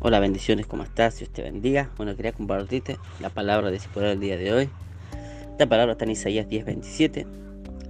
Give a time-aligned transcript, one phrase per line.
[0.00, 1.18] Hola, bendiciones, ¿cómo estás?
[1.18, 1.90] Dios te bendiga.
[1.96, 4.70] Bueno, quería compartirte la palabra de Ciporal el día de hoy.
[5.50, 7.26] Esta palabra está en Isaías 10:27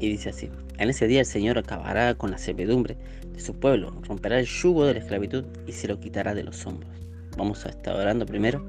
[0.01, 2.97] y dice así: En ese día el Señor acabará con la servidumbre
[3.31, 6.65] de su pueblo, romperá el yugo de la esclavitud y se lo quitará de los
[6.65, 6.91] hombros.
[7.37, 8.65] Vamos a estar orando primero.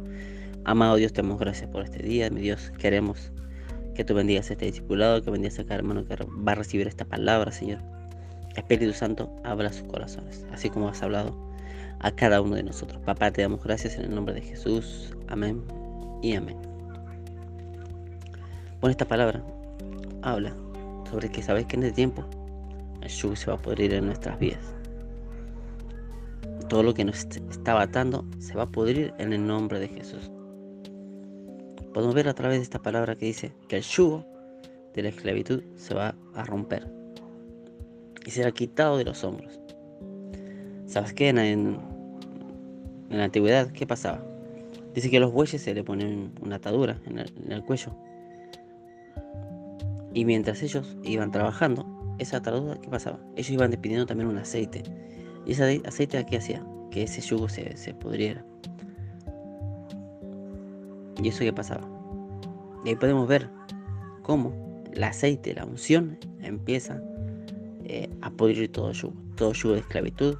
[0.65, 2.29] Amado Dios, te damos gracias por este día.
[2.29, 3.31] Mi Dios, queremos
[3.95, 6.87] que tú bendigas a este discipulado, que bendigas a cada hermano que va a recibir
[6.87, 7.79] esta palabra, Señor.
[8.57, 11.48] Espíritu Santo, habla sus corazones, así como has hablado
[11.99, 13.01] a cada uno de nosotros.
[13.05, 15.15] Papá, te damos gracias en el nombre de Jesús.
[15.27, 15.63] Amén
[16.21, 16.57] y amén.
[18.81, 19.43] Bueno, esta palabra
[20.21, 20.55] habla
[21.09, 22.23] sobre que sabes que en este tiempo
[23.01, 24.75] el yugo se va a pudrir en nuestras vidas.
[26.69, 30.31] Todo lo que nos está atando se va a pudrir en el nombre de Jesús.
[31.93, 34.25] Podemos ver a través de esta palabra que dice que el yugo
[34.93, 36.87] de la esclavitud se va a romper
[38.25, 39.59] y será quitado de los hombros.
[40.85, 41.29] ¿Sabes qué?
[41.29, 41.79] En,
[43.09, 44.23] en, la antigüedad, ¿qué pasaba?
[44.93, 47.19] Dice que a los bueyes se le ponen una atadura en
[47.51, 47.95] el, cuello.
[50.13, 51.85] Y mientras ellos iban trabajando,
[52.17, 53.19] esa atadura, ¿qué pasaba?
[53.35, 54.83] Ellos iban despidiendo también un aceite.
[55.45, 56.65] ¿Y ese aceite qué hacía?
[56.91, 58.43] Que ese yugo se, se pudriera.
[61.21, 61.87] ¿Y eso qué pasaba?
[62.83, 63.49] Y ahí podemos ver
[64.23, 64.53] cómo
[64.93, 67.01] el aceite, la unción, empieza
[67.85, 70.37] eh, a pudrir todo yugo, todo yugo de esclavitud,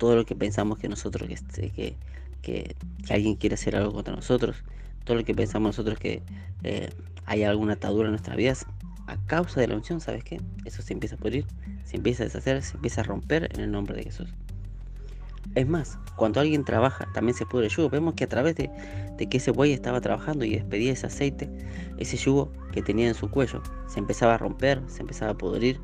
[0.00, 1.94] todo lo que pensamos que nosotros, que, que,
[2.40, 2.74] que,
[3.10, 4.56] alguien quiere hacer algo contra nosotros,
[5.04, 6.22] todo lo que pensamos nosotros que
[6.64, 6.88] eh,
[7.26, 8.66] hay alguna atadura en nuestras vidas,
[9.06, 10.40] a causa de la unción, ¿sabes qué?
[10.64, 11.44] Eso se empieza a pudrir,
[11.84, 14.32] se empieza a deshacer, se empieza a romper en el nombre de Jesús.
[15.54, 17.90] Es más, cuando alguien trabaja, también se pudre el yugo.
[17.90, 18.70] Vemos que a través de,
[19.18, 21.50] de, que ese buey estaba trabajando y despedía ese aceite,
[21.98, 25.78] ese yugo que tenía en su cuello, se empezaba a romper, se empezaba a pudrir.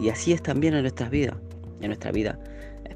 [0.00, 1.36] Y así es también en nuestras vidas,
[1.82, 2.38] en nuestra vida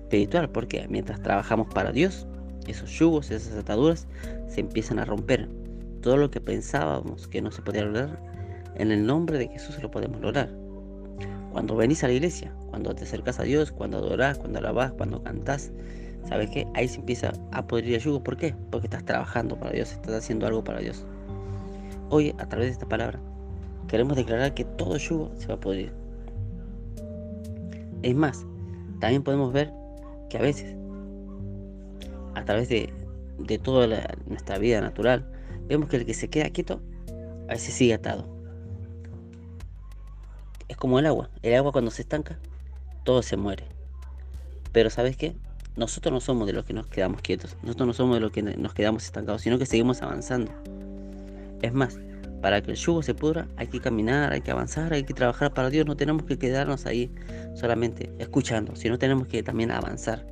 [0.09, 2.27] espiritual, porque mientras trabajamos para Dios,
[2.67, 4.07] esos yugos, esas ataduras
[4.49, 5.49] se empiezan a romper.
[6.01, 8.19] Todo lo que pensábamos que no se podía lograr,
[8.77, 10.49] en el nombre de Jesús lo podemos lograr.
[11.53, 15.23] Cuando venís a la iglesia, cuando te acercas a Dios, cuando adorás, cuando alabás, cuando
[15.23, 15.73] cantás,
[16.27, 16.67] ¿sabes qué?
[16.75, 18.23] Ahí se empieza a pudrir el yugo.
[18.23, 18.55] ¿Por qué?
[18.71, 21.05] Porque estás trabajando para Dios, estás haciendo algo para Dios.
[22.09, 23.21] Hoy, a través de esta palabra,
[23.89, 25.93] queremos declarar que todo yugo se va a pudrir.
[28.03, 28.47] Es más,
[29.01, 29.73] también podemos ver
[30.29, 30.77] que a veces,
[32.35, 32.93] a través de,
[33.63, 33.87] toda
[34.27, 35.31] nuestra vida natural,
[35.67, 36.81] vemos que el que se queda quieto
[37.49, 38.29] a veces sigue atado.
[40.69, 41.31] Es como el agua.
[41.43, 42.39] El agua cuando se estanca,
[43.05, 43.65] todo se muere.
[44.73, 45.35] Pero ¿sabes qué?
[45.77, 47.57] Nosotros no somos de los que nos quedamos quietos.
[47.63, 50.53] Nosotros no somos de los que nos quedamos estancados, sino que seguimos avanzando.
[51.63, 51.99] Es más,
[52.41, 55.53] para que el yugo se pudra, hay que caminar, hay que avanzar, hay que trabajar
[55.53, 55.87] para Dios.
[55.87, 57.11] No tenemos que quedarnos ahí
[57.55, 60.27] solamente escuchando, sino tenemos que también avanzar.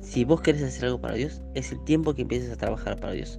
[0.00, 3.12] Si vos querés hacer algo para Dios, es el tiempo que empieces a trabajar para
[3.12, 3.38] Dios.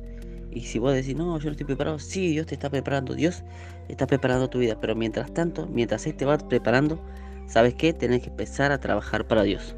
[0.52, 3.44] Y si vos decís, no, yo no estoy preparado, sí, Dios te está preparando, Dios
[3.88, 4.80] está preparando tu vida.
[4.80, 7.00] Pero mientras tanto, mientras Él te va preparando,
[7.48, 7.94] ¿sabes qué?
[7.94, 9.76] Tenés que empezar a trabajar para Dios.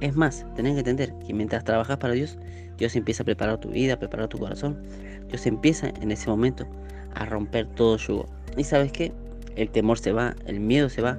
[0.00, 2.38] Es más, tenés que entender que mientras trabajas para Dios,
[2.78, 4.80] Dios empieza a preparar tu vida, a preparar tu corazón.
[5.28, 6.66] Dios empieza en ese momento
[7.14, 8.26] a romper todo yugo.
[8.56, 9.12] Y sabes qué?
[9.56, 11.18] El temor se va, el miedo se va,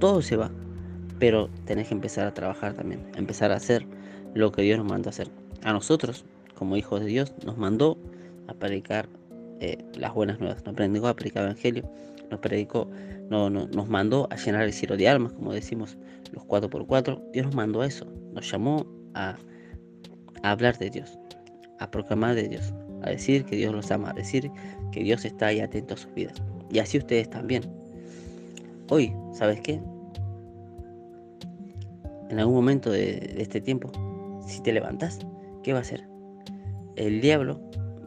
[0.00, 0.50] todo se va.
[1.18, 3.86] Pero tenés que empezar a trabajar también, empezar a hacer
[4.34, 5.28] lo que Dios nos manda a hacer.
[5.62, 7.98] A nosotros, como hijos de Dios, nos mandó
[8.48, 9.08] a predicar
[9.60, 11.90] eh, las buenas nuevas, nos predicó a predicar el Evangelio,
[12.30, 12.88] nos predicó,
[13.28, 15.96] no, nos mandó a llenar el cielo de almas, como decimos
[16.32, 17.30] los 4x4.
[17.32, 19.36] Dios nos mandó a eso, nos llamó a
[20.42, 21.18] a hablar de Dios,
[21.78, 22.72] a proclamar de Dios,
[23.02, 24.50] a decir que Dios los ama, a decir
[24.92, 26.42] que Dios está ahí atento a sus vidas.
[26.70, 27.62] Y así ustedes también.
[28.88, 29.80] Hoy, ¿sabes qué?
[32.30, 33.90] En algún momento de, este tiempo,
[34.46, 35.20] si te levantas,
[35.62, 36.06] ¿qué va a hacer?
[36.96, 37.60] El diablo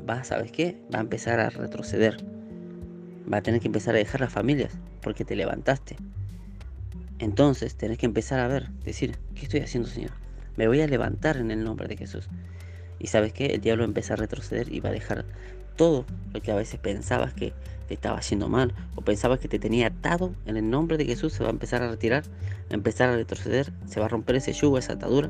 [0.08, 0.80] va, ¿sabes qué?
[0.94, 2.18] Va a empezar a retroceder.
[3.32, 5.96] Va a tener que empezar a dejar las familias porque te levantaste.
[7.20, 10.21] Entonces tenés que empezar a ver, decir, ¿qué estoy haciendo, Señor?
[10.58, 12.28] Me voy a levantar en el nombre de Jesús.
[13.00, 15.26] Y sabes que el diablo empieza a retroceder y va a dejar
[15.76, 17.54] todo lo que a veces pensabas que
[17.88, 21.34] te estaba haciendo mal o pensabas que te tenía atado en el nombre de Jesús
[21.34, 22.24] se va a empezar a retirar,
[22.70, 25.30] a empezar a retroceder, se va a romper ese yugo, esa atadura.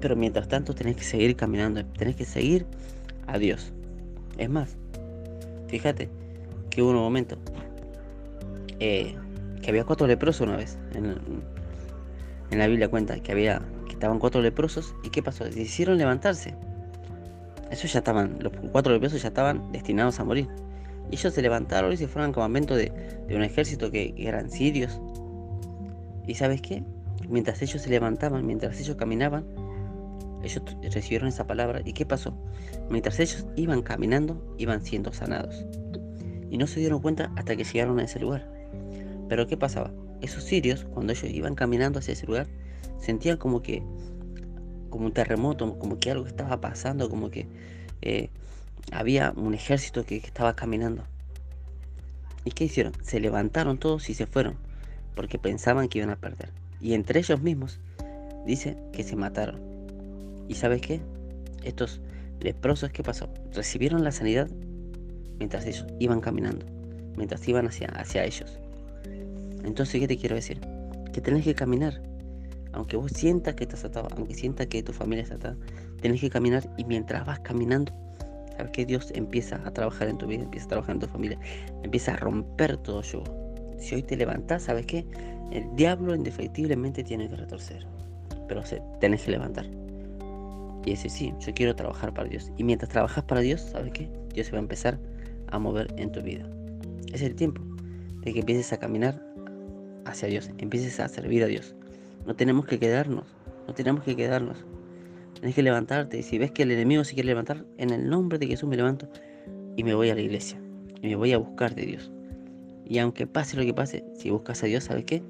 [0.00, 2.66] Pero mientras tanto tenés que seguir caminando, tenés que seguir
[3.26, 3.72] a Dios.
[4.38, 4.76] Es más,
[5.68, 6.08] fíjate
[6.70, 7.36] que hubo un momento
[8.80, 9.14] eh,
[9.60, 10.78] que había cuatro leprosos una vez
[12.50, 16.54] en la Biblia cuenta que había que estaban cuatro leprosos y qué pasó, hicieron levantarse.
[17.70, 20.48] Eso ya estaban, los cuatro leprosos ya estaban destinados a morir.
[21.10, 22.92] Y ellos se levantaron y se fueron al campamento de,
[23.30, 25.00] un ejército que, eran sirios.
[26.26, 26.82] ¿Y sabes qué?
[27.28, 29.44] mientras ellos se levantaban, mientras ellos caminaban,
[30.42, 30.62] ellos
[30.94, 31.82] recibieron esa palabra.
[31.84, 32.34] ¿Y qué pasó?
[32.88, 35.64] Mientras ellos iban caminando, iban siendo sanados.
[36.50, 38.48] Y no se dieron cuenta hasta que llegaron a ese lugar.
[39.28, 39.92] Pero ¿qué pasaba?
[40.20, 42.46] Esos sirios, cuando ellos iban caminando hacia ese lugar,
[43.00, 43.82] sentían como que,
[44.90, 47.46] como un terremoto, como que algo estaba pasando, como que
[48.02, 48.30] eh,
[48.92, 51.04] había un ejército que, estaba caminando.
[52.44, 52.92] ¿Y qué hicieron?
[53.02, 54.56] Se levantaron todos y se fueron,
[55.14, 56.50] porque pensaban que iban a perder.
[56.80, 57.80] Y entre ellos mismos,
[58.46, 59.60] dice que se mataron.
[60.48, 61.00] ¿Y sabes qué?
[61.62, 62.00] Estos
[62.40, 63.28] leprosos, ¿qué pasó?
[63.52, 64.48] Recibieron la sanidad
[65.38, 66.64] mientras ellos iban caminando,
[67.16, 68.58] mientras iban hacia, hacia ellos.
[69.68, 70.60] Entonces, ¿qué te quiero decir?
[71.12, 72.00] Que tenés que caminar.
[72.72, 75.58] Aunque vos sientas que estás atado, aunque sientas que tu familia está atada,
[76.00, 77.92] tenés que caminar y mientras vas caminando,
[78.56, 81.38] sabes que Dios empieza a trabajar en tu vida, empieza a trabajar en tu familia,
[81.82, 83.24] empieza a romper todo yugo.
[83.78, 85.06] Si hoy te levantás, ¿sabes qué?
[85.50, 87.86] El diablo indefectiblemente tiene que retorcer,
[88.48, 89.66] pero se, tenés que levantar.
[90.86, 92.50] Y decir, sí, yo quiero trabajar para Dios.
[92.56, 94.08] Y mientras trabajas para Dios, ¿sabes qué?
[94.32, 94.98] Dios se va a empezar
[95.48, 96.48] a mover en tu vida.
[97.12, 97.60] Es el tiempo
[98.22, 99.27] de que empieces a caminar
[100.08, 101.74] hacia Dios, empieces a servir a Dios.
[102.26, 103.24] No tenemos que quedarnos,
[103.66, 104.64] no tenemos que quedarnos.
[105.34, 106.18] Tienes que levantarte.
[106.18, 108.76] Y si ves que el enemigo se quiere levantar, en el nombre de Jesús me
[108.76, 109.08] levanto
[109.76, 110.60] y me voy a la iglesia.
[111.00, 112.10] Y me voy a buscar de Dios.
[112.84, 115.22] Y aunque pase lo que pase, si buscas a Dios, ¿sabes qué?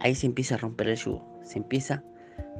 [0.00, 1.24] Ahí se empieza a romper el yugo.
[1.44, 2.02] Se empieza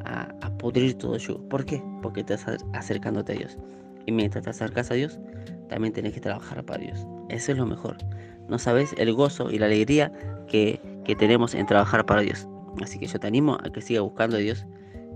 [0.04, 1.48] a, a pudrir todo el yugo.
[1.48, 1.82] ¿Por qué?
[2.02, 3.58] Porque estás acercándote a Dios.
[4.06, 5.18] Y mientras te acercas a Dios,
[5.68, 7.06] también tienes que trabajar para Dios.
[7.28, 7.96] Eso es lo mejor.
[8.48, 10.12] No sabes el gozo y la alegría
[10.48, 12.46] que, que tenemos en trabajar para Dios.
[12.82, 14.66] Así que yo te animo a que sigas buscando a Dios.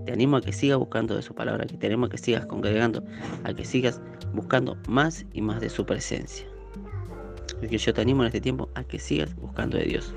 [0.05, 2.45] Te animo a que sigas buscando de su palabra, que te animo a que sigas
[2.45, 3.03] congregando,
[3.43, 4.01] a que sigas
[4.33, 6.47] buscando más y más de su presencia.
[7.57, 10.13] Así que yo te animo en este tiempo a que sigas buscando de Dios.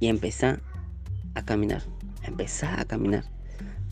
[0.00, 0.60] Y empezá
[1.34, 1.82] a caminar,
[2.22, 3.24] empezá a caminar,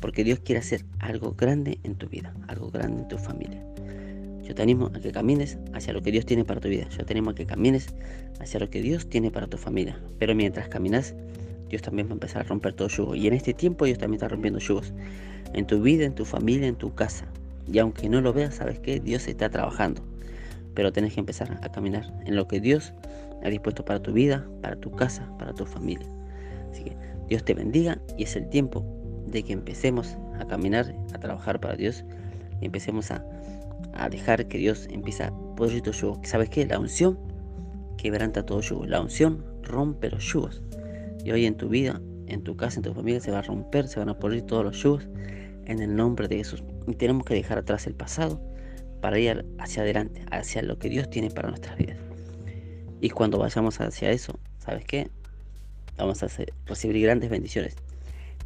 [0.01, 3.63] porque Dios quiere hacer algo grande en tu vida, algo grande en tu familia.
[4.47, 6.89] Yo te animo a que camines hacia lo que Dios tiene para tu vida.
[6.91, 7.89] Yo te animo a que camines
[8.39, 10.01] hacia lo que Dios tiene para tu familia.
[10.21, 11.17] Pero mientras caminas,
[11.69, 13.17] Dios también va a empezar a romper todo yugo.
[13.17, 14.93] Y en este tiempo Dios también está rompiendo yugos.
[15.53, 17.27] En tu vida, en tu familia, en tu casa.
[17.67, 20.03] Y aunque no lo veas, sabes que Dios está trabajando.
[20.75, 22.93] Pero tenés que empezar a caminar en lo que Dios
[23.51, 26.07] dispuesto para tu vida, para tu casa, para tu familia.
[26.71, 26.97] Así que
[27.29, 28.85] Dios te bendiga y es el tiempo
[29.27, 32.05] de que empecemos a caminar, a trabajar para Dios
[32.61, 33.25] y empecemos a
[33.97, 36.21] a dejar que Dios empiece a poder tu yugo.
[36.25, 36.67] ¿Sabes qué?
[36.67, 37.19] La unción
[37.97, 38.87] quebranta todo yugo.
[38.87, 40.63] La unción rompe los yugos.
[41.25, 43.89] Y hoy en tu vida, en tu casa, en tu familia, se va a romper,
[43.89, 45.09] se van a poner todos los yugos
[45.65, 46.63] en el nombre de Jesús.
[46.87, 48.41] Y tenemos que dejar atrás el pasado
[49.01, 52.06] para ir hacia adelante, hacia lo que Dios tiene para nuestras vidas.
[53.01, 55.11] Y cuando vayamos hacia eso, ¿sabes qué?
[55.99, 56.29] Vamos a
[56.67, 57.77] recibir grandes bendiciones.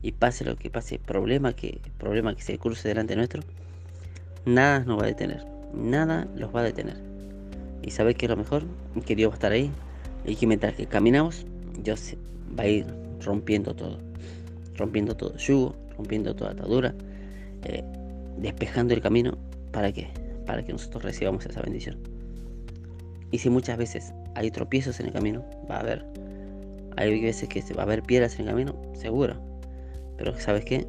[0.03, 3.43] Y pase lo que pase, problema que, problema que se cruce delante nuestro,
[4.45, 5.45] nada nos va a detener,
[5.75, 6.97] nada los va a detener.
[7.83, 8.65] Y sabes que es lo mejor,
[9.05, 9.71] que Dios va a estar ahí
[10.25, 11.47] y que mientras que caminamos,
[11.79, 12.17] Dios
[12.59, 12.87] va a ir
[13.21, 13.99] rompiendo todo,
[14.77, 16.95] rompiendo todo yugo, rompiendo toda atadura,
[17.65, 17.85] eh,
[18.39, 19.37] despejando el camino
[19.71, 20.09] para que,
[20.47, 21.99] para que nosotros recibamos esa bendición.
[23.31, 26.05] Y si muchas veces hay tropiezos en el camino, va a haber,
[26.97, 29.37] hay veces que va a haber piedras en el camino, seguro.
[30.17, 30.87] Pero sabes qué,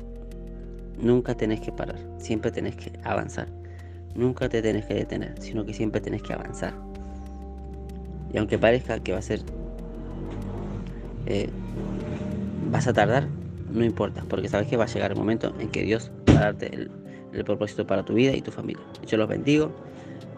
[1.01, 3.47] Nunca tenés que parar, siempre tenés que avanzar.
[4.13, 6.73] Nunca te tenés que detener, sino que siempre tenés que avanzar.
[8.31, 9.41] Y aunque parezca que va a ser...
[11.25, 11.49] Eh,
[12.69, 13.27] vas a tardar,
[13.71, 16.41] no importa, porque sabes que va a llegar el momento en que Dios va a
[16.41, 16.91] darte el,
[17.33, 18.83] el propósito para tu vida y tu familia.
[19.07, 19.71] Yo los bendigo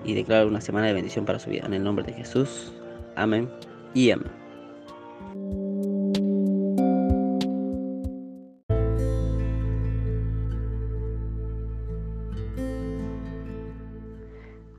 [0.06, 1.66] y declaro una semana de bendición para su vida.
[1.66, 2.74] En el nombre de Jesús.
[3.16, 3.48] Amén
[3.94, 4.32] y amén.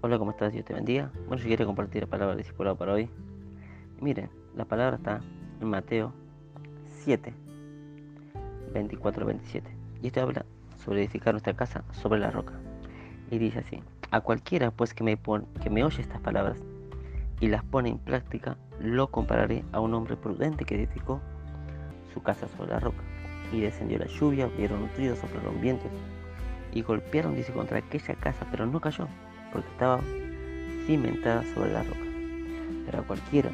[0.00, 0.53] Hola, ¿cómo estás?
[0.53, 1.12] Dios te bendiga.
[1.29, 3.09] Bueno, yo quiero compartir la palabra discipulado para hoy.
[4.00, 5.21] miren, la palabra está
[5.61, 6.12] en Mateo
[7.05, 7.33] 7,
[8.73, 9.71] 24 27.
[10.03, 10.45] Y esto habla
[10.85, 12.55] sobre edificar nuestra casa sobre la roca.
[13.31, 16.59] Y dice así, a cualquiera pues que me oye estas palabras
[17.41, 21.21] y las pone en práctica, lo compararé a un hombre prudente que edificó
[22.12, 23.03] su casa sobre la roca.
[23.53, 25.91] Y descendió la lluvia, vieron nutridos, soplaron vientos
[26.73, 29.07] y golpearon, dice, contra aquella casa, pero no cayó
[29.53, 30.00] porque estaba
[30.87, 32.07] cimentada sobre la roca.
[32.87, 33.50] Pero a cualquiera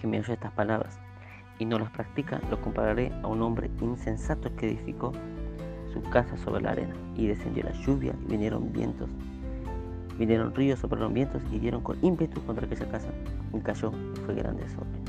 [0.00, 0.98] que me oye estas palabras
[1.58, 5.12] y no las practica, lo compararé a un hombre insensato que edificó
[5.92, 9.08] su casa sobre la arena y descendió la lluvia y vinieron vientos
[10.18, 13.08] Vinieron ríos, soplaron vientos y dieron con ímpetu contra aquella casa
[13.52, 15.02] y cayó y fue grande desorden.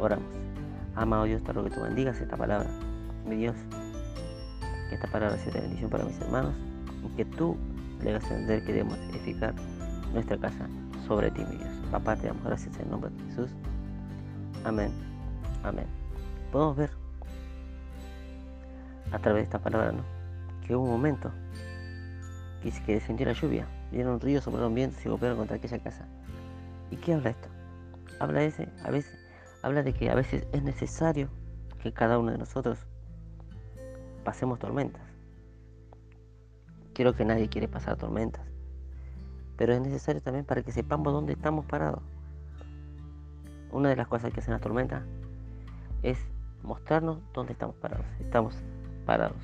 [0.00, 0.28] Oramos.
[0.94, 2.68] Amado Dios, te ruego que tú bendigas esta palabra.
[3.26, 3.56] Mi Dios,
[4.88, 6.54] que esta palabra sea de bendición para mis hermanos
[7.04, 7.56] y que tú
[8.02, 9.54] le hagas entender que debemos edificar
[10.12, 10.68] nuestra casa
[11.06, 11.70] sobre ti, mi Dios.
[11.90, 13.50] Papá, te damos gracias en el nombre de Jesús.
[14.64, 14.90] Amén.
[15.64, 15.86] Amén.
[16.52, 16.90] Podemos ver
[19.12, 20.02] a través de esta palabra, ¿no?
[20.66, 21.30] Que hubo un momento
[22.62, 26.06] que, que descendió la lluvia, vieron ríos, soplaron vientos y golpearon contra aquella casa.
[26.90, 27.48] ¿Y qué habla esto?
[28.18, 29.18] Habla ese, a veces,
[29.62, 31.28] habla de que a veces es necesario
[31.82, 32.86] que cada uno de nosotros
[34.24, 35.02] pasemos tormentas.
[36.92, 38.46] Quiero que nadie quiere pasar tormentas,
[39.56, 42.02] pero es necesario también para que sepamos dónde estamos parados.
[43.72, 45.04] Una de las cosas que hacen las tormentas
[46.02, 46.18] es
[46.62, 48.06] mostrarnos dónde estamos parados.
[48.20, 48.54] Estamos
[49.06, 49.38] parados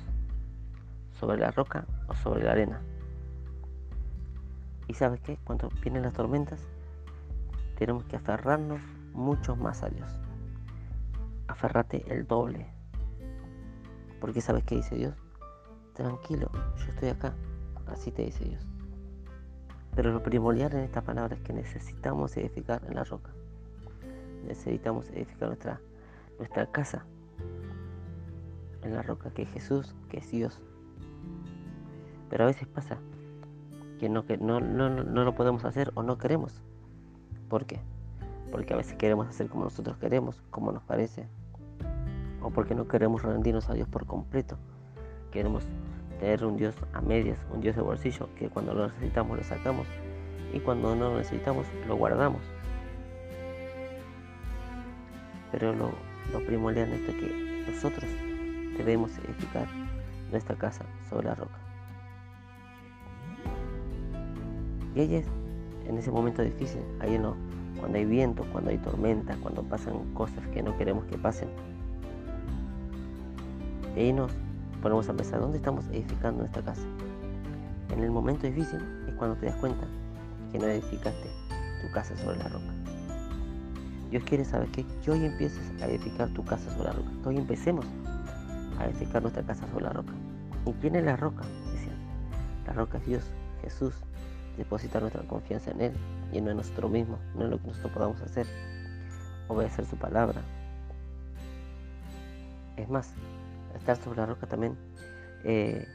[1.19, 2.81] sobre la roca o sobre la arena.
[4.87, 6.61] Y sabes qué, cuando vienen las tormentas,
[7.77, 8.81] tenemos que aferrarnos
[9.13, 10.09] mucho más a Dios.
[11.47, 12.67] Aferrate el doble.
[14.19, 15.15] Porque sabes qué dice Dios.
[15.93, 17.33] Tranquilo, yo estoy acá.
[17.87, 18.65] Así te dice Dios.
[19.95, 23.31] Pero lo primordial en esta palabra es que necesitamos edificar en la roca.
[24.45, 25.81] Necesitamos edificar nuestra,
[26.37, 27.05] nuestra casa
[28.83, 30.61] en la roca, que es Jesús, que es Dios.
[32.29, 32.99] Pero a veces pasa
[33.99, 36.61] que no, que no, no, no lo podemos hacer o no queremos.
[37.49, 37.79] ¿Por qué?
[38.51, 41.27] Porque a veces queremos hacer como nosotros queremos, como nos parece.
[42.41, 44.57] O porque no queremos rendirnos a Dios por completo.
[45.31, 45.63] Queremos
[46.19, 49.87] tener un Dios a medias, un Dios de bolsillo, que cuando lo necesitamos lo sacamos
[50.53, 52.41] y cuando no lo necesitamos lo guardamos.
[55.51, 55.91] Pero lo,
[56.31, 58.09] lo primordial es que nosotros
[58.77, 59.67] debemos edificar
[60.31, 61.66] nuestra casa sobre la roca.
[64.95, 65.25] Y ahí es,
[65.87, 67.35] en ese momento difícil, ahí no,
[67.79, 71.49] cuando hay viento, cuando hay tormenta, cuando pasan cosas que no queremos que pasen.
[73.95, 74.31] Ahí nos
[74.81, 76.83] ponemos a pensar, ¿dónde estamos edificando nuestra casa?
[77.91, 79.85] En el momento difícil es cuando te das cuenta
[80.51, 81.29] que no edificaste
[81.81, 82.73] tu casa sobre la roca.
[84.11, 87.85] Dios quiere saber que, hoy empieces a edificar tu casa sobre la roca, hoy empecemos
[88.79, 90.13] a edificar nuestra casa sobre la roca.
[90.65, 91.43] ¿Y quién es la roca?
[92.65, 93.23] La roca es Dios,
[93.61, 93.93] Jesús.
[94.57, 95.93] Depositar nuestra confianza en Él
[96.33, 98.47] y no en nosotros mismos, no en lo que nosotros podamos hacer.
[99.47, 100.41] Obedecer su palabra.
[102.75, 103.13] Es más,
[103.75, 104.75] estar sobre la roca también
[105.43, 105.87] eh,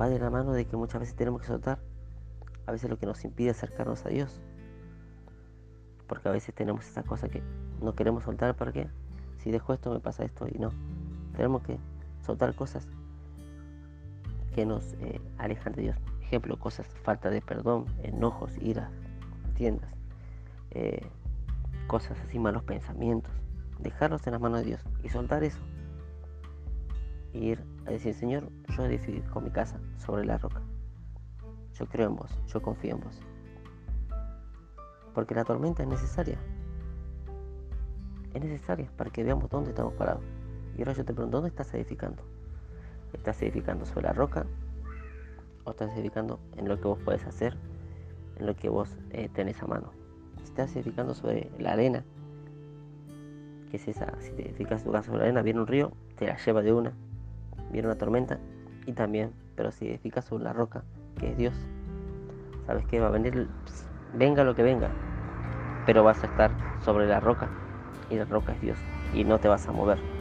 [0.00, 1.78] va de la mano de que muchas veces tenemos que soltar
[2.66, 4.40] a veces lo que nos impide acercarnos a Dios.
[6.06, 7.42] Porque a veces tenemos esa cosa que
[7.80, 8.88] no queremos soltar porque
[9.38, 10.70] si dejo esto me pasa esto y no.
[11.36, 11.78] Tenemos que
[12.24, 12.86] soltar cosas
[14.54, 16.11] que nos eh, alejan de Dios.
[16.32, 18.90] Ejemplo, cosas, falta de perdón, enojos, iras,
[19.52, 19.90] tiendas,
[20.70, 21.06] eh,
[21.86, 23.30] cosas así, malos pensamientos.
[23.80, 25.58] Dejarlos en las manos de Dios y soltar eso.
[27.34, 30.62] Ir a decir, Señor, yo edifico mi casa sobre la roca.
[31.74, 33.20] Yo creo en vos, yo confío en vos.
[35.12, 36.38] Porque la tormenta es necesaria.
[38.32, 40.24] Es necesaria para que veamos dónde estamos parados.
[40.78, 42.22] Y ahora yo te pregunto, ¿dónde estás edificando?
[43.12, 44.46] ¿Estás edificando sobre la roca?
[45.64, 47.56] ¿O estás edificando en lo que vos puedes hacer?
[48.36, 49.92] En lo que vos eh, tenés a mano.
[50.42, 52.04] ¿Estás edificando sobre la arena?
[53.70, 54.12] ¿Qué es esa?
[54.20, 56.72] Si te edificas tu casa sobre la arena, viene un río, te la lleva de
[56.72, 56.92] una.
[57.70, 58.38] Viene una tormenta
[58.86, 60.84] y también, pero si edificas sobre la roca,
[61.18, 61.54] que es Dios,
[62.66, 63.48] sabes que va a venir,
[64.14, 64.90] venga lo que venga,
[65.86, 66.50] pero vas a estar
[66.84, 67.48] sobre la roca
[68.10, 68.78] y la roca es Dios
[69.14, 70.11] y no te vas a mover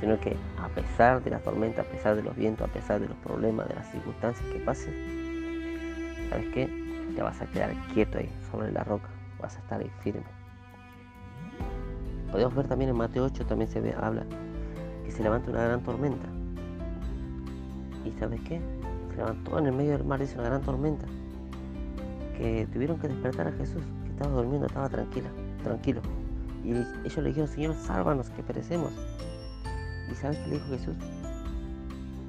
[0.00, 3.08] sino que a pesar de la tormenta, a pesar de los vientos, a pesar de
[3.08, 4.94] los problemas, de las circunstancias que pasen,
[6.30, 6.68] ¿sabes qué?
[7.14, 9.08] Te vas a quedar quieto ahí, sobre la roca,
[9.40, 10.22] vas a estar ahí firme.
[12.32, 14.24] Podemos ver también en Mateo 8, también se ve, habla
[15.04, 16.28] que se levanta una gran tormenta.
[18.04, 18.60] ¿Y sabes qué?
[19.10, 21.06] Se levantó en el medio del mar, dice una gran tormenta.
[22.38, 25.28] Que tuvieron que despertar a Jesús, que estaba durmiendo, estaba tranquila,
[25.64, 26.00] tranquilo.
[26.64, 28.92] Y ellos le dijeron, Señor, sálvanos, que perecemos.
[30.10, 30.96] ¿Y sabes qué le dijo Jesús?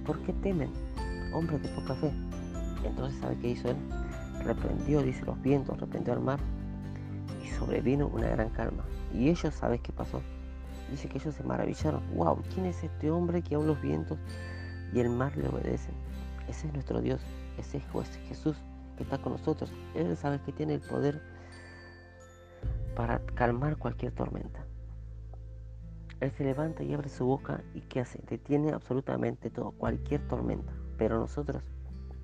[0.05, 0.71] ¿Por qué temen,
[1.33, 2.11] hombres de poca fe?
[2.85, 3.77] Entonces, ¿sabe qué hizo él?
[4.43, 6.39] Reprendió, dice, los vientos, reprendió al mar
[7.43, 8.83] y sobrevino una gran calma.
[9.13, 10.21] Y ellos, ¿sabes qué pasó?
[10.89, 12.01] Dice que ellos se maravillaron.
[12.15, 12.41] ¡Wow!
[12.53, 14.17] ¿Quién es este hombre que aún los vientos
[14.93, 15.93] y el mar le obedecen?
[16.47, 17.21] Ese es nuestro Dios.
[17.57, 17.83] Ese es
[18.27, 18.57] Jesús
[18.97, 19.71] que está con nosotros.
[19.95, 21.21] Él sabe que tiene el poder
[22.95, 24.65] para calmar cualquier tormenta.
[26.21, 28.19] Él se levanta y abre su boca y ¿qué hace?
[28.29, 30.71] Detiene absolutamente todo, cualquier tormenta.
[30.95, 31.63] Pero nosotros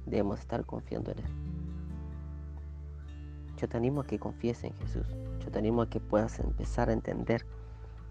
[0.06, 1.26] debemos estar confiando en Él.
[3.58, 5.08] Yo te animo a que confíes en Jesús.
[5.40, 7.44] Yo te animo a que puedas empezar a entender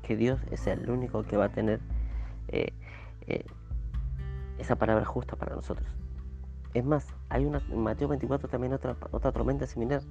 [0.03, 1.81] que Dios es el único que va a tener
[2.49, 2.73] eh,
[3.29, 3.45] eh,
[4.59, 5.89] esa palabra justa para nosotros.
[6.75, 10.03] Es más, hay una, en Mateo 24 también otra, otra tormenta similar.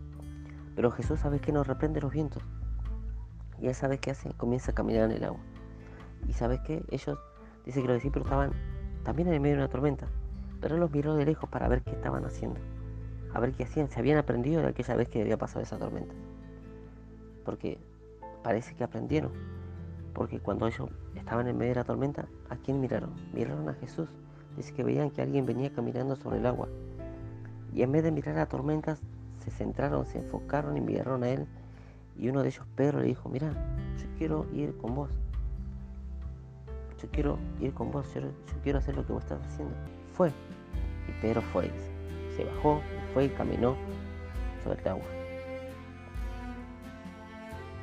[0.74, 2.44] Pero Jesús sabe que nos reprende los vientos.
[3.60, 5.40] Y él sabe qué hace, comienza a caminar en el agua.
[6.28, 7.18] Y sabes que ellos,
[7.66, 8.52] dice que los discípulos estaban
[9.04, 10.08] también en medio de una tormenta.
[10.62, 12.60] Pero los miró de lejos para ver qué estaban haciendo.
[13.34, 13.90] A ver qué hacían.
[13.90, 16.14] Se habían aprendido de aquella vez que había pasado esa tormenta.
[17.44, 17.78] Porque
[18.44, 19.32] parece que aprendieron.
[20.14, 23.12] Porque cuando ellos estaban en medio de la tormenta, ¿a quién miraron?
[23.34, 24.08] Miraron a Jesús.
[24.56, 26.70] Dice que veían que alguien venía caminando sobre el agua.
[27.74, 29.02] Y en vez de mirar a tormentas,
[29.44, 31.46] se centraron, se enfocaron y miraron a él.
[32.18, 33.52] Y uno de ellos, Pedro, le dijo, mira,
[33.98, 35.12] yo quiero ir con vos.
[37.02, 38.22] Yo quiero ir con vos, yo,
[38.64, 39.76] quiero hacer lo que vos estás haciendo.
[40.14, 40.30] Fue.
[40.30, 41.70] Y Pedro fue.
[42.36, 42.82] Se bajó,
[43.14, 43.76] fue y caminó
[44.64, 45.06] sobre el agua.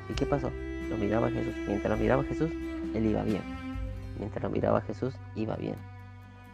[0.09, 0.51] ¿Y qué pasó?
[0.89, 1.53] Lo miraba Jesús.
[1.67, 2.51] Mientras lo miraba Jesús,
[2.93, 3.41] él iba bien.
[4.17, 5.75] Mientras lo miraba Jesús, iba bien.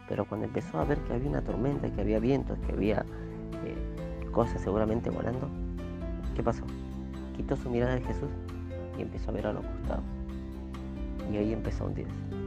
[0.08, 3.04] Pero cuando empezó a ver que había una tormenta, que había vientos, que había
[3.64, 5.48] eh, cosas seguramente volando,
[6.34, 6.64] ¿qué pasó?
[7.36, 8.30] Quitó su mirada de Jesús
[8.98, 10.04] y empezó a ver a los costados.
[11.32, 12.39] Y ahí empezó a hundirse.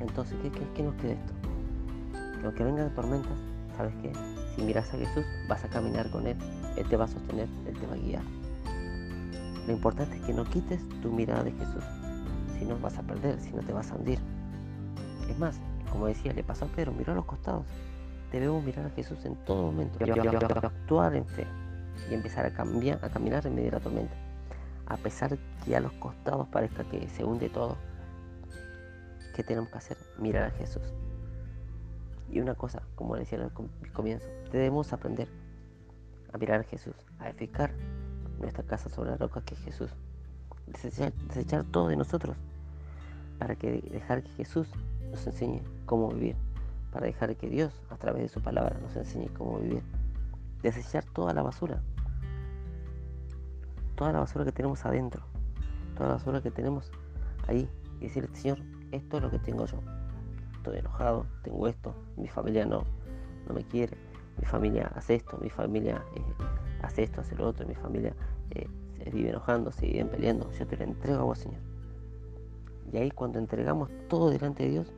[0.00, 1.32] Entonces, ¿qué, qué, nos queda esto?
[2.40, 3.36] Que aunque vengan tormentas,
[3.76, 4.12] ¿sabes qué?
[4.54, 6.36] Si miras a Jesús, vas a caminar con Él.
[6.76, 8.22] Él te va a sostener, Él te va a guiar.
[9.66, 11.84] Lo importante es que no quites tu mirada de Jesús.
[12.58, 14.18] Si no vas a perder, si no te vas a hundir.
[15.28, 17.66] Es más, como decía, le pasó a Pedro, miró a los costados.
[18.32, 19.98] Debemos mirar a Jesús en todo momento.
[20.68, 21.46] Actuar en fe
[22.10, 24.14] y empezar a, cambiar, a caminar en medio de la tormenta.
[24.86, 27.76] A pesar que a los costados parezca que se hunde todo.
[29.38, 29.96] ¿Qué tenemos que hacer?
[30.18, 30.82] Mirar a Jesús.
[32.28, 33.52] Y una cosa, como decía al
[33.92, 35.28] comienzo, debemos aprender
[36.32, 37.72] a mirar a Jesús, a edificar
[38.40, 39.94] nuestra casa sobre la roca que es Jesús.
[40.66, 42.36] Desechar, todo de nosotros
[43.38, 44.66] para que dejar que Jesús
[45.12, 46.34] nos enseñe cómo vivir,
[46.90, 49.84] para dejar que Dios a través de su palabra nos enseñe cómo vivir.
[50.62, 51.80] Desechar toda la basura,
[53.94, 55.22] toda la basura que tenemos adentro,
[55.94, 56.90] toda la basura que tenemos
[57.46, 57.70] ahí
[58.00, 58.58] y decirle, Señor,
[58.92, 59.80] esto es lo que tengo yo.
[60.56, 62.84] Estoy enojado, tengo esto, mi familia no,
[63.46, 63.96] no me quiere,
[64.38, 66.22] mi familia hace esto, mi familia eh,
[66.82, 68.14] hace esto, hace lo otro, mi familia
[68.50, 68.68] eh,
[69.02, 71.60] se vive enojando, se vive peleando, yo te lo entrego a vos, Señor.
[72.92, 74.92] Y ahí cuando entregamos todo delante de Dios,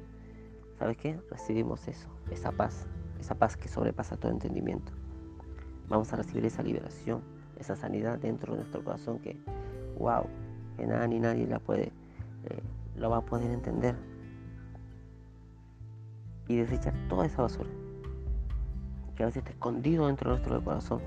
[0.79, 1.19] ¿sabes qué?
[1.31, 2.87] Recibimos eso, esa paz,
[3.19, 4.93] esa paz que sobrepasa todo entendimiento.
[5.89, 7.21] Vamos a recibir esa liberación,
[7.59, 9.37] esa sanidad dentro de nuestro corazón que,
[9.99, 10.25] wow,
[10.77, 11.93] que nada ni nadie la puede,
[12.45, 12.63] eh,
[12.97, 13.97] lo va a poder entender.
[16.49, 17.71] Y desechar toda esa basura
[19.15, 21.01] que a veces está escondido dentro de nuestro corazón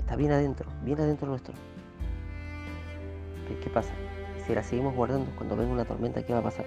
[0.00, 1.54] Está bien adentro, bien adentro nuestro.
[3.62, 3.92] ¿Qué, pasa?
[4.44, 6.64] Si la seguimos guardando, cuando venga una tormenta, ¿qué va a pasar?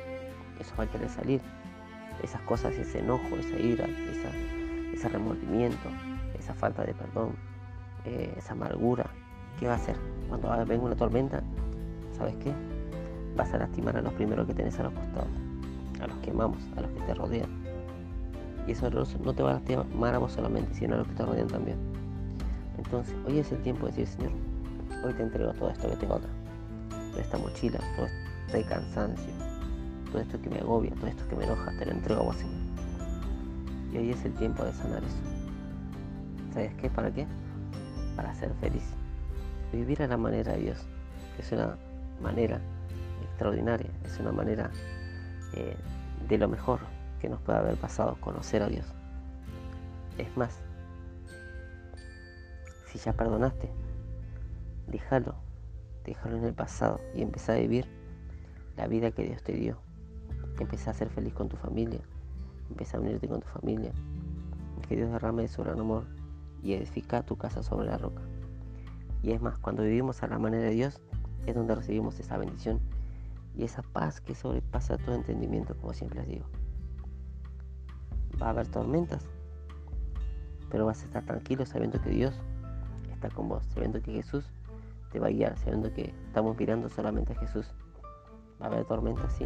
[0.60, 1.41] Eso va a querer salir.
[2.22, 3.86] Esas cosas, ese enojo, esa ira,
[4.93, 5.89] ese remordimiento,
[6.39, 7.36] esa falta de perdón,
[8.06, 9.08] eh, esa amargura,
[9.60, 9.98] ¿qué va a hacer?
[10.30, 11.43] Cuando venga una tormenta,
[12.15, 12.54] ¿sabes qué?
[13.36, 15.30] Vas a lastimar a los primeros que tenés a los costados,
[16.02, 17.50] a los que amamos, a los que te rodean.
[18.67, 21.26] Y eso no te va a lastimar a vos solamente, sino a los que te
[21.26, 21.78] rodean también.
[22.78, 24.32] Entonces, hoy es el tiempo de decir, Señor,
[25.04, 26.28] hoy te entrego todo esto que tengo acá.
[27.12, 28.08] Toda esta mochila, todo
[28.48, 29.34] este cansancio,
[30.12, 32.36] todo esto que me agobia, todo esto que me enoja, te lo entrego a vos,
[32.38, 32.56] Señor.
[33.91, 35.17] Y hoy es el tiempo de sanar eso.
[36.54, 36.89] ¿Sabes qué?
[36.89, 37.28] ¿Para qué?
[38.15, 38.84] Para ser feliz.
[39.72, 40.86] Vivir a la manera de Dios,
[41.36, 41.76] que es una
[42.22, 42.60] manera
[43.44, 44.72] extraordinaria, es una manera
[45.54, 45.76] eh,
[46.30, 46.80] de lo mejor
[47.20, 48.86] que nos puede haber pasado, conocer a Dios.
[50.18, 50.62] Es más,
[52.88, 53.70] si ya perdonaste,
[54.88, 55.36] déjalo,
[56.06, 57.86] déjalo en el pasado y empieza a vivir
[58.78, 59.78] la vida que Dios te dio.
[60.58, 62.00] Empieza a ser feliz con tu familia,
[62.70, 63.92] empieza a unirte con tu familia.
[64.88, 66.06] Que Dios derrame su gran amor
[66.62, 68.22] y edifica tu casa sobre la roca.
[69.22, 71.02] Y es más, cuando vivimos a la manera de Dios,
[71.46, 72.80] es donde recibimos esa bendición
[73.56, 76.46] y esa paz que sobrepasa todo entendimiento, como siempre les digo.
[78.42, 79.30] Va a haber tormentas,
[80.70, 82.39] pero vas a estar tranquilo sabiendo que Dios
[83.32, 84.46] con vos, sabiendo que Jesús
[85.12, 87.72] te va a guiar, sabiendo que estamos mirando solamente a Jesús.
[88.62, 89.46] Va a haber tormenta, sí,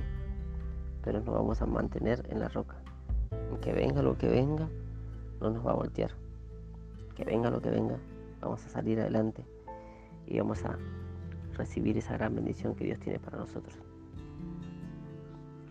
[1.03, 2.77] pero nos vamos a mantener en la roca.
[3.61, 4.69] Que venga lo que venga,
[5.41, 6.11] no nos va a voltear.
[7.15, 7.97] Que venga lo que venga,
[8.39, 9.45] vamos a salir adelante
[10.25, 10.77] y vamos a
[11.53, 13.75] recibir esa gran bendición que Dios tiene para nosotros.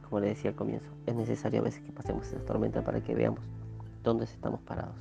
[0.09, 3.13] Como le decía al comienzo, es necesario a veces que pasemos esa tormenta para que
[3.15, 3.41] veamos
[4.05, 4.95] dónde estamos parados.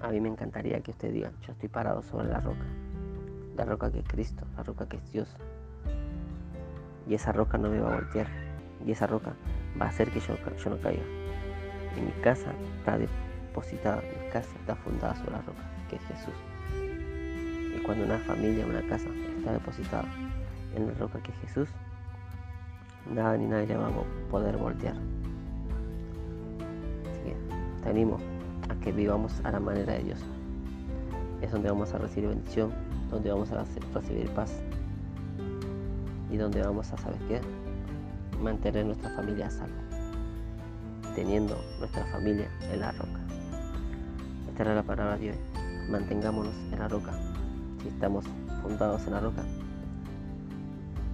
[0.00, 2.64] a mí me encantaría que usted diga, yo estoy parado sobre la roca,
[3.56, 5.28] la roca que es Cristo, la roca que es Dios.
[7.06, 8.26] Y esa roca no me va a voltear,
[8.86, 9.34] y esa roca
[9.80, 10.34] va a hacer que yo,
[10.70, 11.02] no caiga.
[11.98, 16.34] Y mi casa está depositada, mi casa está fundada sobre la roca, que es Jesús.
[17.76, 20.06] Y cuando una familia, una casa está depositada
[20.74, 21.68] en la roca que es Jesús,
[23.10, 24.94] nada ni nadie le va a poder voltear.
[27.10, 27.36] Así que
[27.82, 28.18] te animo
[28.68, 30.18] a que vivamos a la manera de Dios.
[31.42, 32.72] Es donde vamos a recibir bendición,
[33.10, 34.52] donde vamos a recibir paz
[36.30, 37.40] y donde vamos a saber qué,
[38.42, 39.76] mantener nuestra familia a salvo,
[41.14, 43.20] teniendo nuestra familia en la roca.
[44.48, 45.36] Esta era la palabra de hoy.
[45.90, 47.12] Mantengámonos en la roca.
[47.82, 48.24] Si estamos
[48.62, 49.44] fundados en la roca,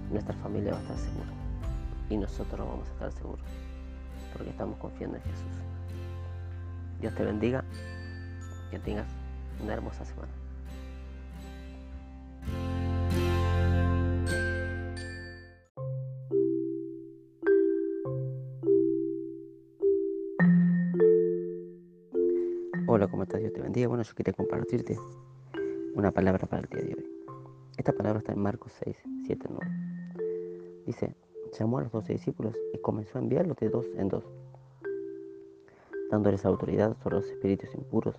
[0.09, 1.40] nuestra familia va a estar segura
[2.11, 3.45] y nosotros vamos a estar seguros
[4.33, 5.47] porque estamos confiando en Jesús.
[6.99, 7.63] Dios te bendiga,
[8.69, 9.07] que tengas
[9.63, 10.31] una hermosa semana.
[22.87, 23.39] Hola, ¿cómo estás?
[23.39, 23.87] Dios te bendiga.
[23.87, 24.97] Bueno, yo quería compartirte
[25.95, 27.09] una palabra para el día de hoy.
[27.77, 30.83] Esta palabra está en Marcos 6, 7, 9.
[30.85, 31.15] Dice,
[31.57, 34.23] llamó a los doce discípulos y comenzó a enviarlos de dos en dos,
[36.09, 38.15] dándoles autoridad sobre los espíritus impuros,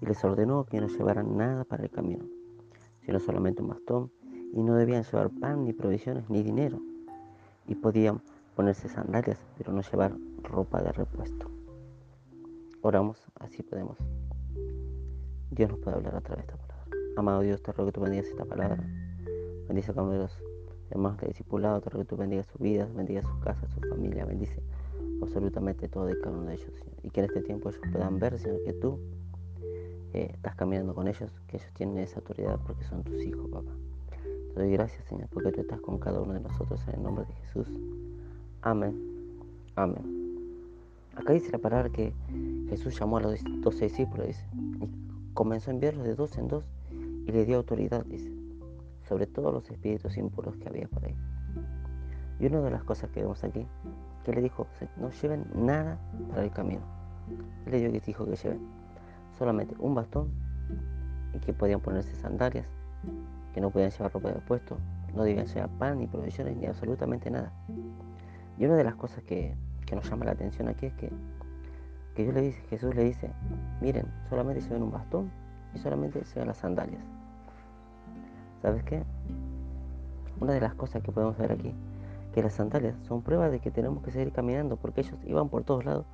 [0.00, 2.24] y les ordenó que no llevaran nada para el camino,
[3.04, 4.10] sino solamente un bastón,
[4.52, 6.80] y no debían llevar pan, ni provisiones, ni dinero,
[7.66, 8.20] y podían
[8.54, 11.50] ponerse sandalias, pero no llevar ropa de repuesto.
[12.82, 13.96] Oramos, así podemos.
[15.50, 16.96] Dios nos puede hablar a través de esta palabra.
[17.16, 18.82] Amado Dios, te ruego que tú bendigas esta palabra.
[19.68, 20.42] Bendice a los
[20.92, 24.26] hermanos de discipulado, te ruego que tú bendigas sus vidas, bendiga sus casas, su familia,
[24.26, 24.62] bendice
[25.22, 26.96] absolutamente todo de cada uno de ellos, Señor.
[27.02, 28.98] Y que en este tiempo ellos puedan ver, Señor, que tú
[30.12, 33.72] eh, estás caminando con ellos, que ellos tienen esa autoridad porque son tus hijos, papá.
[34.54, 37.24] Te doy gracias, Señor, porque tú estás con cada uno de nosotros en el nombre
[37.24, 37.68] de Jesús.
[38.60, 38.94] Amén.
[39.76, 40.20] Amén.
[41.16, 42.12] Acá dice la palabra que
[42.68, 44.44] Jesús llamó a los doce discípulos, dice,
[44.80, 44.88] y
[45.32, 46.66] comenzó a enviarlos de dos en dos
[47.26, 48.41] y le dio autoridad, dice
[49.12, 51.14] sobre todos los espíritus impuros que había por ahí.
[52.40, 53.66] Y una de las cosas que vemos aquí,
[54.24, 55.98] que le dijo, no lleven nada
[56.30, 56.80] para el camino.
[57.66, 58.60] Le dio que dijo que lleven
[59.38, 60.30] solamente un bastón
[61.34, 62.66] y que podían ponerse sandalias,
[63.52, 64.78] que no podían llevar ropa de puesto,
[65.14, 67.52] no debían llevar pan ni provisiones ni absolutamente nada.
[68.56, 71.12] Y una de las cosas que, que nos llama la atención aquí es que,
[72.14, 73.30] que Jesús le dice,
[73.82, 75.30] miren, solamente lleven un bastón
[75.74, 77.21] y solamente lleven las sandalias.
[78.62, 79.02] ¿Sabes qué?
[80.40, 81.74] Una de las cosas que podemos ver aquí,
[82.32, 85.64] que las sandalias son pruebas de que tenemos que seguir caminando, porque ellos iban por
[85.64, 86.06] todos lados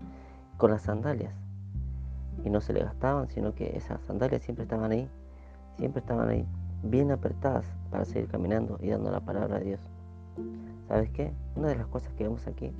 [0.56, 1.34] con las sandalias
[2.44, 5.08] y no se le gastaban, sino que esas sandalias siempre estaban ahí,
[5.76, 6.46] siempre estaban ahí,
[6.82, 9.80] bien apretadas para seguir caminando y dando la palabra de Dios.
[10.88, 11.32] ¿Sabes qué?
[11.54, 12.72] Una de las cosas que vemos aquí,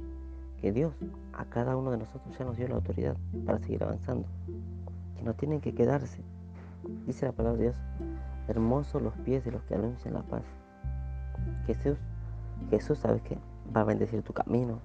[0.60, 0.94] que Dios
[1.34, 4.26] a cada uno de nosotros ya nos dio la autoridad para seguir avanzando,
[5.16, 6.22] que no tienen que quedarse.
[7.06, 7.76] Dice la palabra de Dios,
[8.48, 10.42] Hermosos los pies de los que anuncian la paz.
[11.66, 11.98] Jesús,
[12.70, 13.36] Jesús, ¿sabes qué?
[13.76, 14.80] Va a bendecir tu camino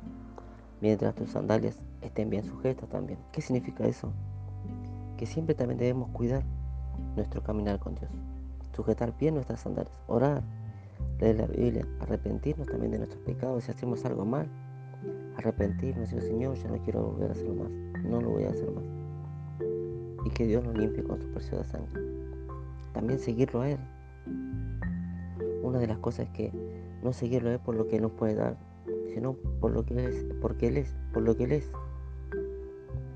[0.82, 3.17] mientras tus sandalias estén bien sujetas también.
[3.32, 4.12] ¿Qué significa eso?
[5.17, 6.43] Que siempre también debemos cuidar
[7.15, 8.12] nuestro caminar con Dios.
[8.76, 10.43] Sujetar bien nuestras sandalias, orar,
[11.21, 14.47] leer la Biblia, arrepentirnos también de nuestros pecados si hacemos algo mal.
[15.38, 17.71] Arrepentirnos y decir, Señor, yo no quiero volver a hacerlo más.
[18.04, 18.84] No lo voy a hacer más.
[20.26, 22.22] Y que Dios nos limpie con su preciosa sangre
[22.93, 23.79] también seguirlo a Él.
[25.62, 26.51] Una de las cosas es que
[27.03, 28.58] no seguirlo a Él por lo que nos puede dar,
[29.13, 31.71] sino por lo que es, porque Él es, por lo que Él es.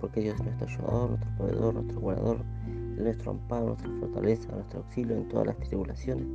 [0.02, 2.38] Porque Dios es nuestro ayudador, nuestro proveedor, nuestro guardador,
[2.98, 6.28] nuestro amparo, nuestra fortaleza, nuestro auxilio en todas las tribulaciones.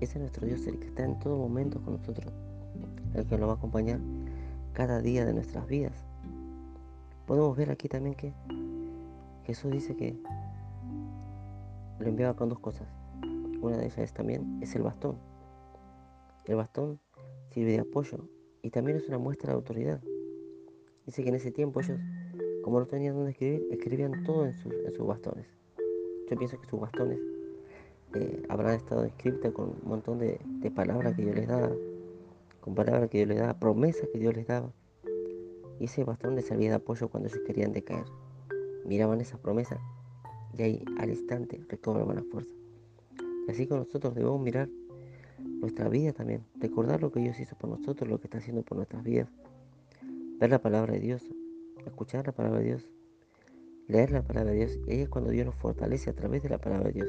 [0.00, 2.32] Ese es nuestro Dios, el que está en todo momento con nosotros,
[3.14, 4.00] el que nos va a acompañar
[4.72, 6.04] cada día de nuestras vidas.
[7.26, 8.34] Podemos ver aquí también que
[9.44, 10.20] Jesús dice que
[11.98, 12.88] lo enviaba con dos cosas.
[13.60, 15.18] Una de ellas también es el bastón.
[16.44, 17.00] El bastón
[17.50, 18.28] sirve de apoyo
[18.62, 20.00] y también es una muestra de autoridad.
[21.06, 21.98] Dice que en ese tiempo ellos,
[22.62, 24.72] como no tenían dónde escribir, escribían todo en sus,
[25.06, 25.46] bastones.
[26.28, 27.18] Yo pienso que sus bastones
[28.14, 31.70] eh, habrán estado escritas con un montón de, de palabras que Dios les daba,
[32.60, 34.72] con palabras que Dios les daba, promesas que Dios les daba.
[35.78, 38.06] Y ese bastón les servía de apoyo cuando ellos querían decaer.
[38.84, 39.78] Miraban esas promesas
[40.56, 42.54] y ahí al instante recobramos la fuerza.
[43.46, 44.68] Y así con nosotros debemos mirar
[45.38, 48.76] nuestra vida también, recordar lo que Dios hizo por nosotros, lo que está haciendo por
[48.76, 49.28] nuestras vidas,
[50.38, 51.22] ver la palabra de Dios,
[51.86, 52.88] escuchar la palabra de Dios
[53.88, 56.48] leer la palabra de Dios y ahí es cuando Dios nos fortalece a través de
[56.48, 57.08] la palabra de Dios.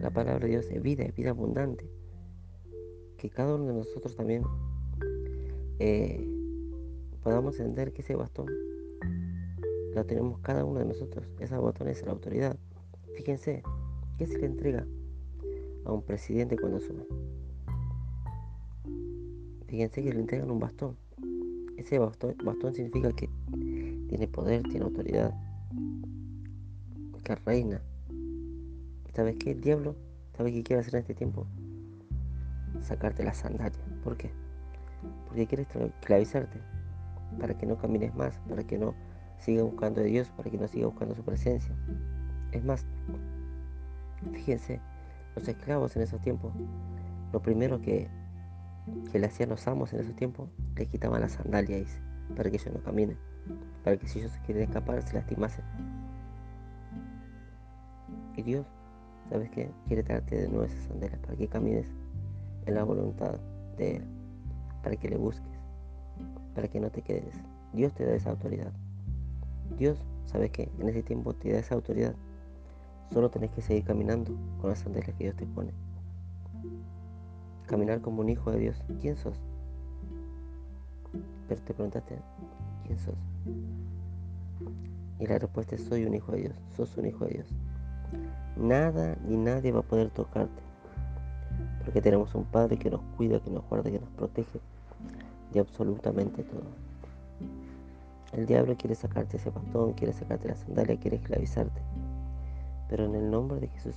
[0.00, 1.90] La palabra de Dios es vida, es vida abundante.
[3.18, 4.44] Que cada uno de nosotros también
[5.78, 6.26] eh,
[7.22, 8.46] podamos entender que ese bastón
[9.96, 11.26] lo tenemos cada uno de nosotros.
[11.40, 12.54] Esa bastón es la autoridad.
[13.16, 13.62] Fíjense,
[14.18, 14.86] ¿qué se le entrega
[15.86, 17.06] a un presidente cuando asume?
[19.66, 20.98] Fíjense que le entregan un bastón.
[21.78, 23.30] Ese bastón, bastón significa que
[24.08, 25.34] tiene poder, tiene autoridad,
[27.24, 27.80] que reina.
[29.14, 29.54] ¿Sabes qué?
[29.54, 29.96] Diablo,
[30.36, 31.46] ¿sabes qué quiere hacer en este tiempo?
[32.82, 33.80] Sacarte la sandalia.
[34.04, 34.30] ¿Por qué?
[35.26, 36.60] Porque quiere esclavizarte,
[37.40, 38.94] para que no camines más, para que no
[39.38, 41.74] siga buscando a Dios, para que no siga buscando su presencia.
[42.52, 42.84] Es más,
[44.32, 44.80] fíjense,
[45.34, 46.52] los esclavos en esos tiempos,
[47.32, 48.08] lo primero que,
[49.12, 51.84] que le hacían los amos en esos tiempos, le quitaban la sandalia,
[52.36, 53.18] para que ellos no caminen
[53.84, 55.64] para que si ellos quieren escapar se lastimasen.
[58.36, 58.66] Y Dios,
[59.30, 59.70] ¿sabes qué?
[59.86, 61.86] Quiere darte de nuevo esas sandalias para que camines
[62.66, 63.38] en la voluntad
[63.76, 64.04] de Él,
[64.82, 65.58] para que le busques,
[66.54, 67.34] para que no te quedes.
[67.72, 68.72] Dios te da esa autoridad.
[69.78, 70.70] Dios, ¿sabes qué?
[70.78, 72.14] En ese tiempo te da esa autoridad.
[73.12, 75.72] Solo tenés que seguir caminando con las sandalias que Dios te pone.
[77.66, 78.82] Caminar como un hijo de Dios.
[79.00, 79.40] ¿Quién sos?
[81.48, 82.18] Pero te preguntaste,
[82.86, 83.14] ¿quién sos?
[85.18, 87.48] Y la respuesta es soy un hijo de Dios, sos un hijo de Dios.
[88.56, 90.62] Nada ni nadie va a poder tocarte.
[91.84, 94.60] Porque tenemos un Padre que nos cuida, que nos guarda, que nos protege
[95.52, 96.85] de absolutamente todo.
[98.36, 101.80] El diablo quiere sacarte ese bastón, quiere sacarte la sandalia, quiere esclavizarte.
[102.88, 103.96] Pero en el nombre de Jesús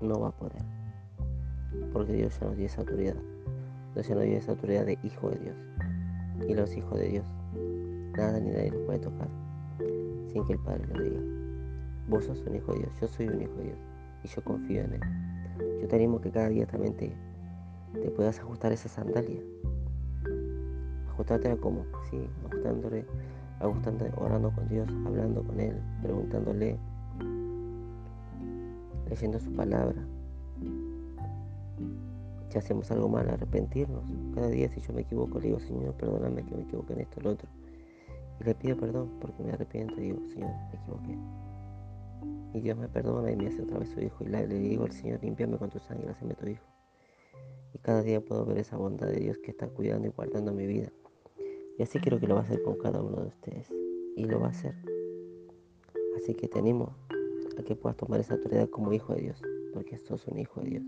[0.00, 0.62] no va a poder.
[1.92, 3.16] Porque Dios ya nos dio esa autoridad.
[3.94, 5.56] Dios ya nos dio esa autoridad de hijo de Dios.
[6.48, 7.26] Y los hijos de Dios
[8.18, 9.28] Nada ni nadie nos puede tocar
[10.32, 11.20] sin que el Padre lo diga.
[12.08, 13.78] Vos sos un hijo de Dios, yo soy un hijo de Dios
[14.24, 15.00] y yo confío en Él.
[15.80, 17.14] Yo te animo que cada día también te,
[18.16, 19.40] puedas ajustar esa sandalia.
[21.10, 23.04] Ajustártela como, sí, ajustándole,
[23.60, 26.78] ajustándole, orando con Dios, hablando con Él, preguntándole,
[29.08, 30.06] leyendo su palabra.
[32.50, 34.04] Si hacemos algo mal, arrepentirnos.
[34.34, 37.20] Cada día si yo me equivoco, le digo, Señor, perdóname que me equivoqué en esto,
[37.20, 37.48] o lo otro.
[38.40, 41.18] Y le pido perdón porque me arrepiento y digo, Señor, me equivoqué.
[42.54, 44.24] Y Dios me perdona y me hace otra vez su hijo.
[44.24, 46.64] Y le digo al Señor, limpiame con tu sangre, hazme tu hijo.
[47.74, 50.66] Y cada día puedo ver esa bondad de Dios que está cuidando y guardando mi
[50.66, 50.90] vida.
[51.78, 53.72] Y así quiero que lo va a hacer con cada uno de ustedes.
[54.16, 54.74] Y lo va a hacer.
[56.16, 56.96] Así que te animo
[57.56, 59.42] a que puedas tomar esa autoridad como hijo de Dios.
[59.72, 60.84] Porque sos un hijo de Dios.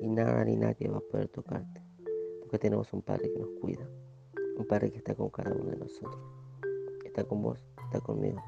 [0.00, 1.82] Y nada ni nadie va a poder tocarte.
[2.40, 3.88] Porque tenemos un Padre que nos cuida
[4.56, 6.16] un Padre que está con cada uno de nosotros.
[7.04, 8.42] Está con vos, está conmigo.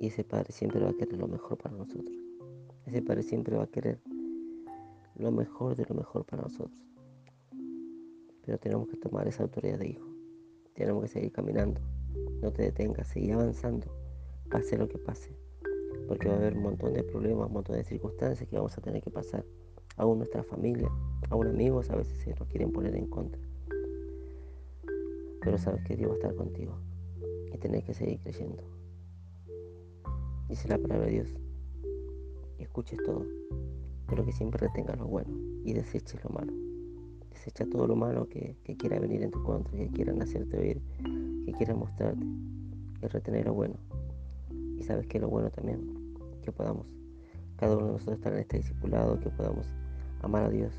[0.00, 2.16] Y ese Padre siempre va a querer lo mejor para nosotros.
[2.86, 4.00] Ese Padre siempre va a querer
[5.16, 6.91] lo mejor de lo mejor para nosotros.
[8.44, 10.06] Pero tenemos que tomar esa autoridad de hijo.
[10.74, 11.80] Tenemos que seguir caminando.
[12.40, 13.86] No te detengas, seguir avanzando.
[14.50, 15.36] Pase lo que pase.
[16.08, 18.80] Porque va a haber un montón de problemas, un montón de circunstancias que vamos a
[18.80, 19.44] tener que pasar.
[19.96, 20.90] Aún nuestra familia,
[21.30, 23.40] aún amigos a veces se nos quieren poner en contra.
[25.42, 26.78] Pero sabes que Dios va a estar contigo
[27.52, 28.62] y tenés que seguir creyendo.
[30.48, 31.36] Dice la palabra de Dios.
[32.58, 33.24] Escuches todo,
[34.08, 35.32] pero que siempre retengas lo bueno
[35.64, 36.71] y deseches lo malo.
[37.32, 40.82] Desecha todo lo malo que, quiera venir en tu contra, que quieran hacerte oír,
[41.46, 42.24] que quieran mostrarte
[43.02, 43.74] y retener lo bueno.
[44.78, 46.86] Y sabes que lo bueno también, que podamos,
[47.56, 49.66] cada uno de nosotros estar en este discipulado, que podamos
[50.20, 50.74] amar a Dios,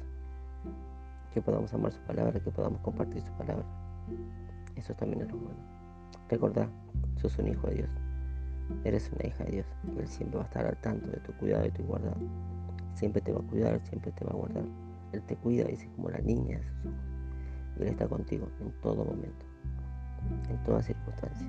[1.34, 3.66] que podamos amar su palabra, que podamos compartir su palabra.
[4.76, 5.60] Eso también es lo bueno.
[6.30, 6.70] Recordá,
[7.16, 7.90] sos un hijo de Dios.
[8.84, 9.66] Eres una hija de Dios.
[9.98, 12.18] Él siempre va a estar al tanto de tu cuidado y tu guardado.
[12.94, 14.64] Siempre te va a cuidar, siempre te va a guardar.
[15.14, 17.14] Él te cuida, dice, como la niña de sus ojos.
[17.80, 19.46] Él está contigo en todo momento,
[20.50, 21.48] en toda circunstancia.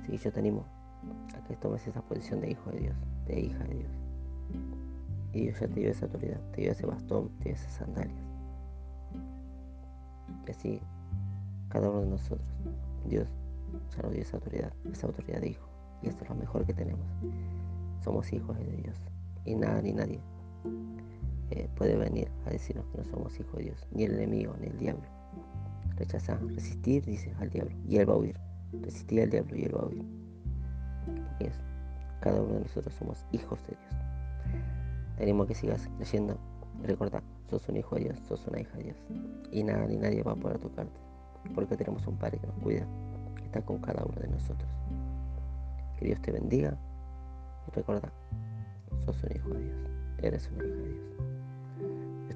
[0.00, 0.64] Así que yo te animo
[1.36, 3.90] a que tomes esa posición de hijo de Dios, de hija de Dios.
[5.32, 8.24] Y Dios ya te dio esa autoridad, te dio ese bastón, te dio esas sandalias.
[10.46, 10.80] Y así
[11.68, 12.48] cada uno de nosotros.
[13.08, 13.28] Dios
[13.96, 15.68] ya nos dio esa autoridad, esa autoridad de hijo.
[16.02, 17.06] Y esto es lo mejor que tenemos.
[18.02, 18.96] Somos hijos de Dios.
[19.44, 20.20] Y nada ni nadie
[21.50, 23.86] eh, puede venir a decirnos que no somos hijos de Dios.
[23.92, 25.04] Ni el enemigo, ni el diablo.
[25.96, 27.74] Rechazar, resistir, dice al diablo.
[27.88, 28.38] Y él va a huir.
[28.82, 30.04] Resistir al diablo y él va a huir.
[31.06, 31.50] Porque
[32.20, 34.02] cada uno de nosotros somos hijos de Dios.
[35.16, 36.38] Tenemos que sigas creyendo.
[36.82, 38.96] Recordad, sos un hijo de Dios, sos una hija de Dios.
[39.50, 41.06] Y nada ni nadie va a poder tocarte
[41.54, 42.86] porque tenemos un Padre que nos cuida,
[43.44, 44.70] está con cada uno de nosotros.
[45.98, 46.76] Que Dios te bendiga
[47.66, 48.12] y recuerda,
[49.04, 51.15] sos un hijo de Dios, eres una hija de Dios.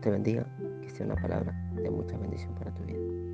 [0.00, 0.46] Te bendiga,
[0.80, 3.29] que sea una palabra de mucha bendición para tu vida.